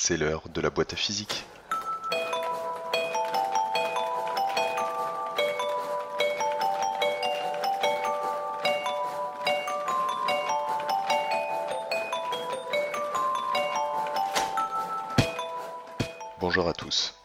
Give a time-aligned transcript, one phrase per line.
[0.00, 1.44] C'est l'heure de la boîte à physique.
[16.38, 17.16] Bonjour à tous.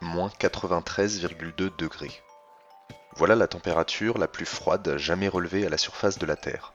[0.00, 2.12] Moins 93,2 degrés.
[3.16, 6.74] Voilà la température la plus froide jamais relevée à la surface de la Terre.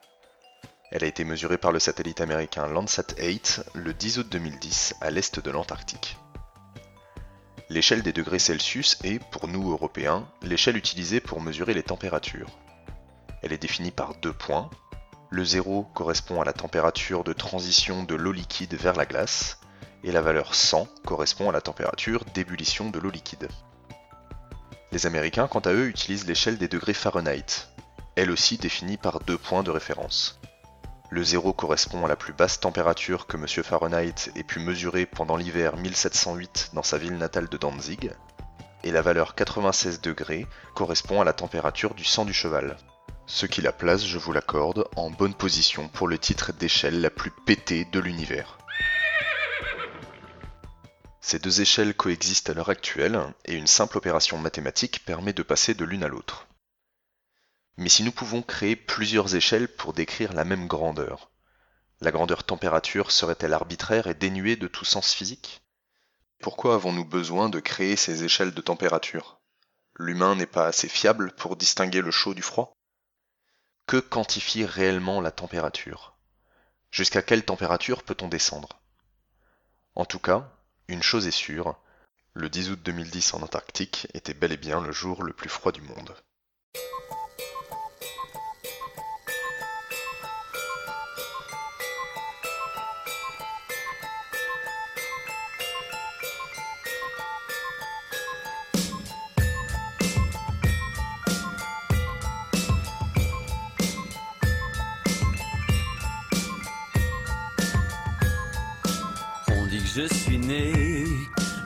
[0.95, 5.09] Elle a été mesurée par le satellite américain Landsat 8 le 10 août 2010 à
[5.09, 6.19] l'est de l'Antarctique.
[7.67, 12.59] L'échelle des degrés Celsius est, pour nous Européens, l'échelle utilisée pour mesurer les températures.
[13.41, 14.69] Elle est définie par deux points.
[15.31, 19.61] Le zéro correspond à la température de transition de l'eau liquide vers la glace,
[20.03, 23.47] et la valeur 100 correspond à la température d'ébullition de l'eau liquide.
[24.91, 27.67] Les Américains, quant à eux, utilisent l'échelle des degrés Fahrenheit,
[28.15, 30.39] elle aussi définie par deux points de référence.
[31.13, 33.45] Le zéro correspond à la plus basse température que M.
[33.47, 38.09] Fahrenheit ait pu mesurer pendant l'hiver 1708 dans sa ville natale de Danzig,
[38.83, 42.77] et la valeur 96 degrés correspond à la température du sang du cheval.
[43.27, 47.11] Ce qui la place, je vous l'accorde, en bonne position pour le titre d'échelle la
[47.11, 48.57] plus pétée de l'univers.
[51.21, 55.75] Ces deux échelles coexistent à l'heure actuelle, et une simple opération mathématique permet de passer
[55.75, 56.47] de l'une à l'autre.
[57.77, 61.31] Mais si nous pouvons créer plusieurs échelles pour décrire la même grandeur,
[62.01, 65.63] la grandeur température serait-elle arbitraire et dénuée de tout sens physique?
[66.39, 69.39] Pourquoi avons-nous besoin de créer ces échelles de température?
[69.95, 72.73] L'humain n'est pas assez fiable pour distinguer le chaud du froid?
[73.87, 76.15] Que quantifie réellement la température?
[76.91, 78.81] Jusqu'à quelle température peut-on descendre?
[79.95, 80.51] En tout cas,
[80.87, 81.75] une chose est sûre,
[82.33, 85.71] le 10 août 2010 en Antarctique était bel et bien le jour le plus froid
[85.71, 86.15] du monde.
[109.95, 111.05] Je suis né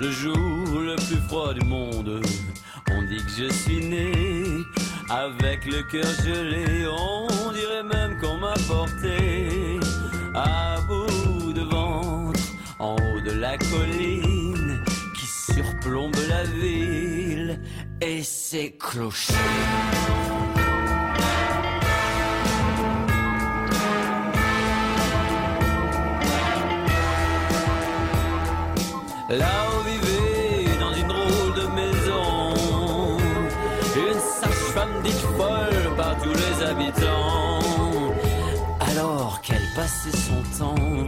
[0.02, 2.22] le jour le plus froid du monde.
[2.92, 4.12] On dit que je suis né
[5.10, 6.86] avec le cœur gelé.
[6.88, 9.80] On dirait même qu'on m'a porté
[10.34, 12.40] à bout de ventre
[12.80, 14.84] en haut de la colline
[15.16, 17.62] qui surplombe la ville
[18.02, 19.34] et ses clochers.
[29.38, 32.53] Là où vivait dans une drôle de maison.
[33.96, 37.59] Une sage-femme dite folle par tous les habitants.
[38.80, 41.06] Alors qu'elle passait son temps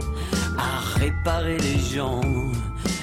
[0.58, 2.20] à réparer les gens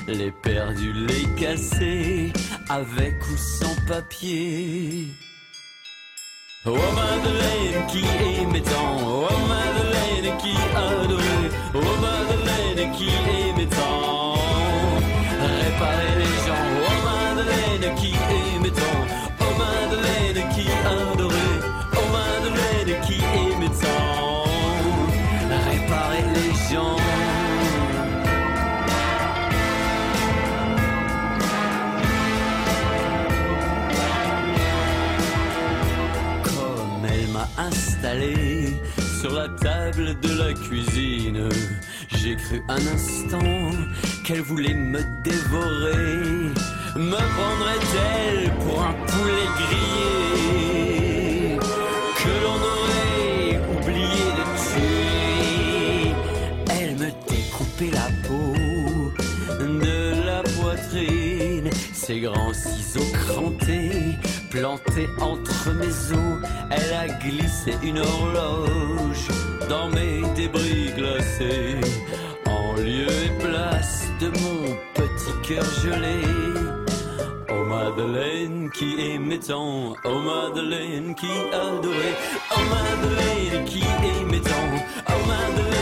[0.08, 2.32] Les perdus, les cassés,
[2.70, 5.08] avec ou sans papier.
[6.66, 8.04] Oh Madeleine qui
[8.42, 14.27] aimait tant, oh Madeleine qui adorait, oh Madeleine qui aimait tant.
[15.40, 18.12] Réparer les gens, oh Madeleine qui
[18.56, 19.02] aimait tant,
[19.40, 21.60] oh Madeleine qui adorait,
[21.94, 24.44] oh Madeleine qui aimait tant.
[25.70, 26.98] Réparer les gens.
[36.44, 38.74] Comme elle m'a installé
[39.22, 41.50] sur la table de la cuisine,
[42.28, 43.72] j'ai cru un instant
[44.26, 46.52] qu'elle voulait me dévorer.
[46.96, 51.58] Me prendrait-elle pour un poulet grillé
[52.20, 56.12] que l'on aurait oublié de tuer?
[56.70, 58.54] Elle me découpait la peau
[59.60, 64.18] de la poitrine, ses grands ciseaux crantés,
[64.50, 66.42] plantés entre mes os.
[66.72, 69.30] Elle a glissé une horloge
[69.70, 71.80] dans mes débris glacés,
[72.46, 76.22] en lieu et place de mon petit cœur gelé.
[77.50, 82.18] Oh Madeleine qui aimait tant, oh Madeleine qui adorait,
[82.52, 84.70] oh Madeleine qui aimait tant,
[85.10, 85.77] oh Madeleine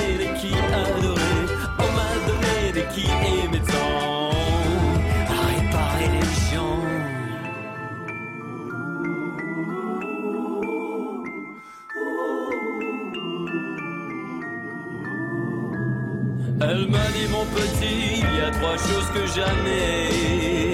[19.36, 20.74] jamais,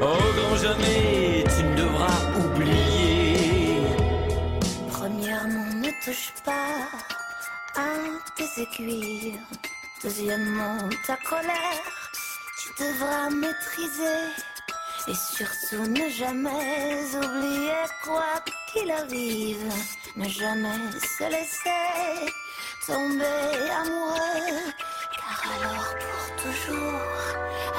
[0.00, 3.86] oh grand jamais, tu ne devras oublier.
[4.90, 6.82] Premièrement, ne touche pas
[7.76, 7.90] à
[8.36, 9.38] tes aiguilles.
[10.02, 11.86] Deuxièmement, ta colère,
[12.60, 14.22] tu devras maîtriser.
[15.06, 18.32] Et surtout ne jamais oublier quoi
[18.72, 19.72] qu'il arrive,
[20.16, 20.80] ne jamais
[21.18, 22.32] se laisser
[22.86, 24.72] tomber amoureux,
[25.16, 27.23] car alors pour toujours,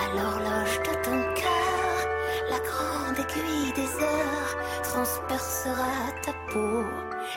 [0.01, 1.97] à l'horloge de ton cœur,
[2.49, 4.53] la grande aiguille des heures
[4.83, 5.93] transpercera
[6.23, 6.83] ta peau,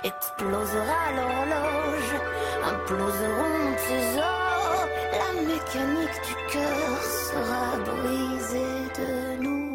[0.04, 2.14] explosera l'horloge,
[2.72, 4.86] imploseront tes os,
[5.20, 9.67] la mécanique du cœur sera brisée de nouveau.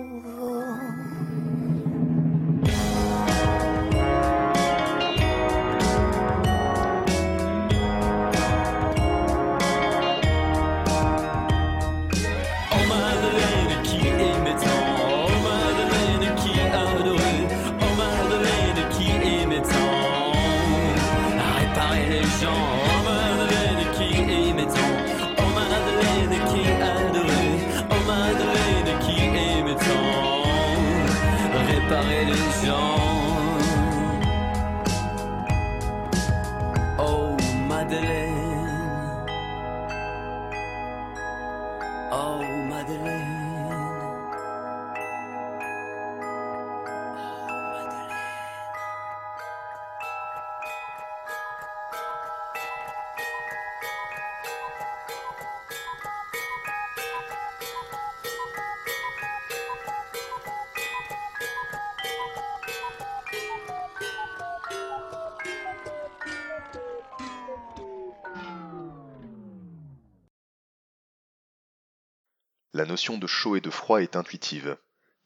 [72.74, 74.78] La notion de chaud et de froid est intuitive,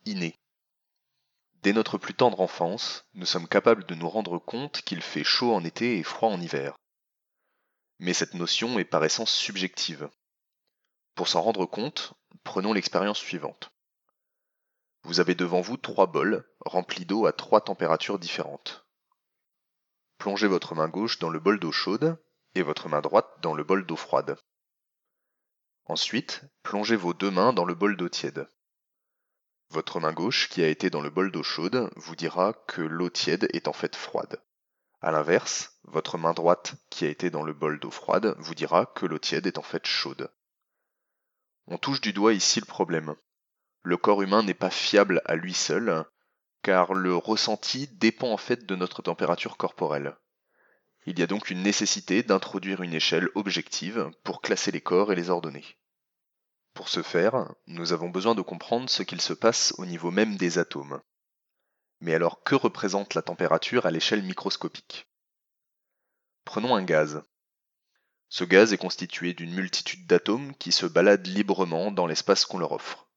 [0.06, 0.38] innée.
[1.64, 5.54] Dès notre plus tendre enfance, nous sommes capables de nous rendre compte qu'il fait chaud
[5.54, 6.76] en été et froid en hiver.
[8.00, 10.10] Mais cette notion est par essence subjective.
[11.16, 12.14] Pour s'en rendre compte,
[12.44, 13.72] prenons l'expérience suivante.
[15.04, 18.86] Vous avez devant vous trois bols remplis d'eau à trois températures différentes.
[20.18, 22.22] Plongez votre main gauche dans le bol d'eau chaude
[22.56, 24.38] et votre main droite dans le bol d'eau froide.
[25.90, 28.50] Ensuite, plongez vos deux mains dans le bol d'eau tiède.
[29.70, 33.10] Votre main gauche, qui a été dans le bol d'eau chaude, vous dira que l'eau
[33.10, 34.42] tiède est en fait froide.
[35.02, 38.86] A l'inverse, votre main droite, qui a été dans le bol d'eau froide, vous dira
[38.86, 40.30] que l'eau tiède est en fait chaude.
[41.68, 43.16] On touche du doigt ici le problème.
[43.84, 46.04] Le corps humain n'est pas fiable à lui seul,
[46.64, 50.18] car le ressenti dépend en fait de notre température corporelle.
[51.10, 55.16] Il y a donc une nécessité d'introduire une échelle objective pour classer les corps et
[55.16, 55.64] les ordonner.
[56.74, 60.36] Pour ce faire, nous avons besoin de comprendre ce qu'il se passe au niveau même
[60.36, 61.02] des atomes.
[62.02, 65.08] Mais alors que représente la température à l'échelle microscopique?
[66.44, 67.24] Prenons un gaz.
[68.28, 72.74] Ce gaz est constitué d'une multitude d'atomes qui se baladent librement dans l'espace qu'on leur
[72.74, 73.08] offre.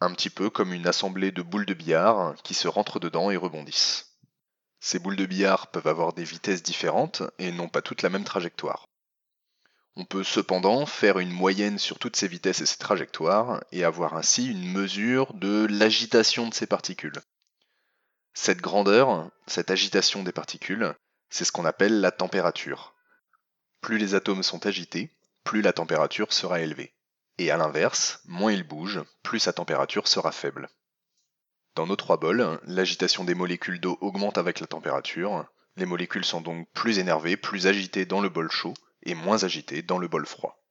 [0.00, 3.36] Un petit peu comme une assemblée de boules de billard qui se rentrent dedans et
[3.36, 4.13] rebondissent.
[4.86, 8.22] Ces boules de billard peuvent avoir des vitesses différentes et n'ont pas toutes la même
[8.22, 8.86] trajectoire.
[9.96, 14.14] On peut cependant faire une moyenne sur toutes ces vitesses et ces trajectoires et avoir
[14.14, 17.18] ainsi une mesure de l'agitation de ces particules.
[18.34, 20.94] Cette grandeur, cette agitation des particules,
[21.30, 22.94] c'est ce qu'on appelle la température.
[23.80, 25.10] Plus les atomes sont agités,
[25.44, 26.92] plus la température sera élevée.
[27.38, 30.68] Et à l'inverse, moins ils bougent, plus sa température sera faible.
[31.74, 35.44] Dans nos trois bols, l'agitation des molécules d'eau augmente avec la température,
[35.76, 39.82] les molécules sont donc plus énervées, plus agitées dans le bol chaud et moins agitées
[39.82, 40.62] dans le bol froid.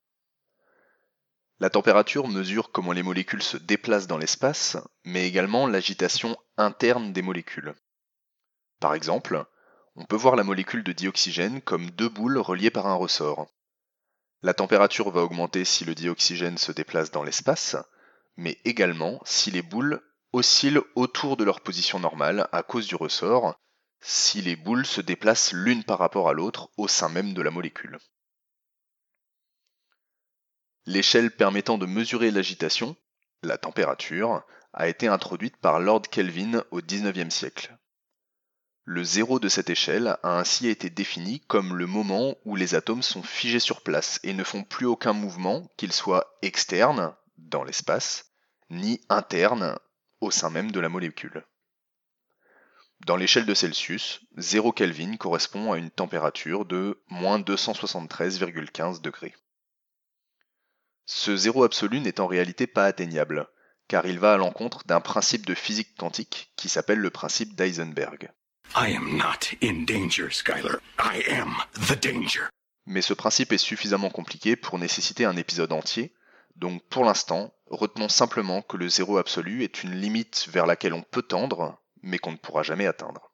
[1.59, 7.21] La température mesure comment les molécules se déplacent dans l'espace, mais également l'agitation interne des
[7.21, 7.75] molécules.
[8.79, 9.45] Par exemple,
[9.95, 13.47] on peut voir la molécule de dioxygène comme deux boules reliées par un ressort.
[14.41, 17.75] La température va augmenter si le dioxygène se déplace dans l'espace,
[18.35, 20.01] mais également si les boules
[20.33, 23.55] oscillent autour de leur position normale à cause du ressort,
[24.01, 27.51] si les boules se déplacent l'une par rapport à l'autre au sein même de la
[27.51, 27.99] molécule.
[30.85, 32.97] L'échelle permettant de mesurer l'agitation,
[33.41, 37.77] la température, a été introduite par Lord Kelvin au XIXe siècle.
[38.85, 43.03] Le zéro de cette échelle a ainsi été défini comme le moment où les atomes
[43.03, 48.33] sont figés sur place et ne font plus aucun mouvement, qu'il soit externe, dans l'espace,
[48.69, 49.77] ni interne,
[50.23, 51.45] au sein même de la molécule.
[53.05, 59.35] Dans l'échelle de Celsius, 0 Kelvin correspond à une température de moins 273,15 degrés.
[61.05, 63.49] Ce zéro absolu n'est en réalité pas atteignable,
[63.89, 68.31] car il va à l'encontre d'un principe de physique quantique qui s'appelle le principe d'Eisenberg.
[72.85, 76.13] Mais ce principe est suffisamment compliqué pour nécessiter un épisode entier,
[76.55, 81.01] donc pour l'instant, retenons simplement que le zéro absolu est une limite vers laquelle on
[81.01, 83.31] peut tendre, mais qu'on ne pourra jamais atteindre.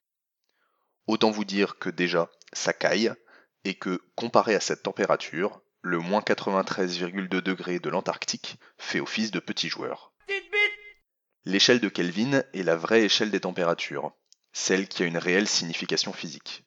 [1.08, 3.12] Autant vous dire que déjà, ça caille,
[3.64, 9.40] et que, comparé à cette température, le moins 93,2 degrés de l'Antarctique fait office de
[9.40, 10.14] petit joueur.
[11.46, 14.12] L'échelle de Kelvin est la vraie échelle des températures,
[14.52, 16.66] celle qui a une réelle signification physique.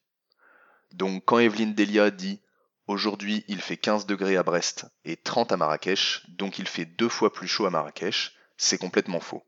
[0.92, 2.40] Donc quand Evelyne Delia dit
[2.86, 7.08] Aujourd'hui il fait 15 degrés à Brest et 30 à Marrakech, donc il fait deux
[7.08, 9.46] fois plus chaud à Marrakech, c'est complètement faux.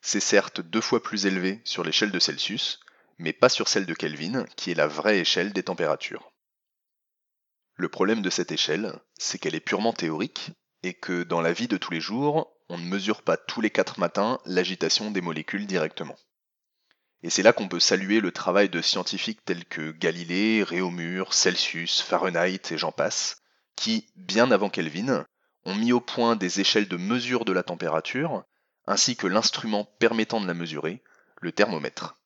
[0.00, 2.80] C'est certes deux fois plus élevé sur l'échelle de Celsius,
[3.18, 6.29] mais pas sur celle de Kelvin, qui est la vraie échelle des températures.
[7.76, 11.68] Le problème de cette échelle, c'est qu'elle est purement théorique, et que dans la vie
[11.68, 15.66] de tous les jours, on ne mesure pas tous les quatre matins l'agitation des molécules
[15.66, 16.16] directement.
[17.22, 22.00] Et c'est là qu'on peut saluer le travail de scientifiques tels que Galilée, Réaumur, Celsius,
[22.00, 23.42] Fahrenheit et j'en passe,
[23.76, 25.26] qui, bien avant Kelvin,
[25.64, 28.44] ont mis au point des échelles de mesure de la température,
[28.86, 31.02] ainsi que l'instrument permettant de la mesurer,
[31.40, 32.18] le thermomètre.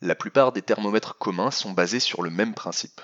[0.00, 3.00] La plupart des thermomètres communs sont basés sur le même principe.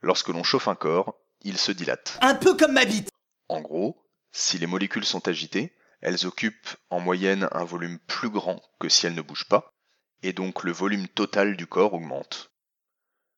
[0.00, 2.18] Lorsque l'on chauffe un corps, il se dilate.
[2.20, 3.10] Un peu comme ma bite
[3.48, 8.62] En gros, si les molécules sont agitées, elles occupent en moyenne un volume plus grand
[8.78, 9.72] que si elles ne bougent pas,
[10.22, 12.52] et donc le volume total du corps augmente.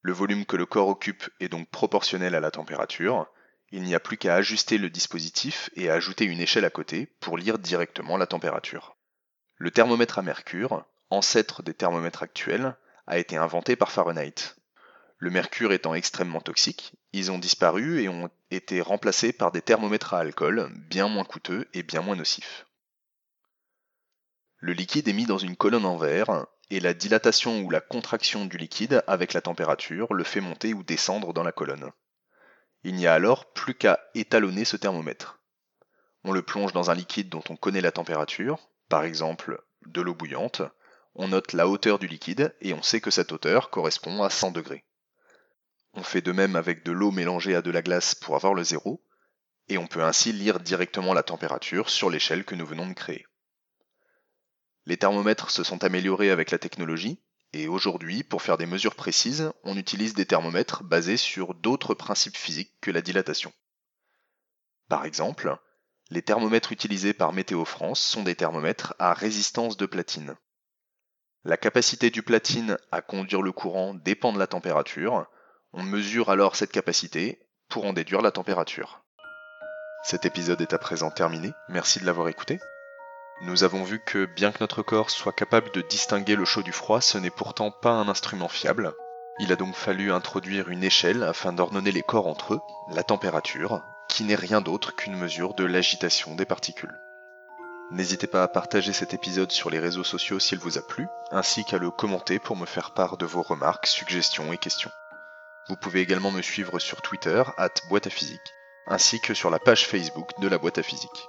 [0.02, 3.26] Le volume que le corps occupe est donc proportionnel à la température,
[3.72, 7.06] il n'y a plus qu'à ajuster le dispositif et à ajouter une échelle à côté
[7.20, 8.96] pour lire directement la température.
[9.56, 12.76] Le thermomètre à mercure, ancêtre des thermomètres actuels,
[13.06, 14.56] a été inventé par Fahrenheit.
[15.22, 20.14] Le mercure étant extrêmement toxique, ils ont disparu et ont été remplacés par des thermomètres
[20.14, 22.64] à alcool, bien moins coûteux et bien moins nocifs.
[24.56, 28.46] Le liquide est mis dans une colonne en verre, et la dilatation ou la contraction
[28.46, 31.90] du liquide avec la température le fait monter ou descendre dans la colonne.
[32.82, 35.38] Il n'y a alors plus qu'à étalonner ce thermomètre.
[36.24, 38.58] On le plonge dans un liquide dont on connaît la température,
[38.88, 40.62] par exemple de l'eau bouillante,
[41.14, 44.52] on note la hauteur du liquide et on sait que cette hauteur correspond à 100
[44.52, 44.82] degrés.
[45.94, 48.64] On fait de même avec de l'eau mélangée à de la glace pour avoir le
[48.64, 49.04] zéro,
[49.68, 53.26] et on peut ainsi lire directement la température sur l'échelle que nous venons de créer.
[54.86, 59.52] Les thermomètres se sont améliorés avec la technologie, et aujourd'hui, pour faire des mesures précises,
[59.64, 63.52] on utilise des thermomètres basés sur d'autres principes physiques que la dilatation.
[64.88, 65.56] Par exemple,
[66.10, 70.36] les thermomètres utilisés par Météo France sont des thermomètres à résistance de platine.
[71.44, 75.26] La capacité du platine à conduire le courant dépend de la température.
[75.72, 79.04] On mesure alors cette capacité pour en déduire la température.
[80.02, 82.58] Cet épisode est à présent terminé, merci de l'avoir écouté.
[83.42, 86.72] Nous avons vu que bien que notre corps soit capable de distinguer le chaud du
[86.72, 88.92] froid, ce n'est pourtant pas un instrument fiable.
[89.38, 92.60] Il a donc fallu introduire une échelle afin d'ordonner les corps entre eux,
[92.90, 96.98] la température, qui n'est rien d'autre qu'une mesure de l'agitation des particules.
[97.92, 101.64] N'hésitez pas à partager cet épisode sur les réseaux sociaux s'il vous a plu, ainsi
[101.64, 104.90] qu'à le commenter pour me faire part de vos remarques, suggestions et questions.
[105.68, 108.54] Vous pouvez également me suivre sur Twitter, at boîte physique,
[108.86, 111.28] ainsi que sur la page Facebook de la boîte à physique.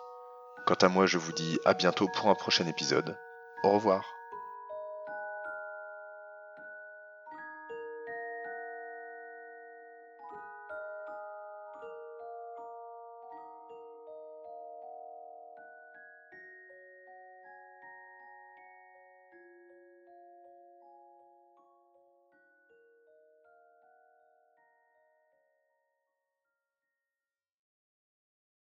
[0.65, 3.17] Quant à moi, je vous dis à bientôt pour un prochain épisode.
[3.63, 4.20] Au revoir.